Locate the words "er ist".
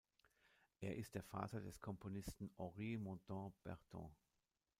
0.79-1.13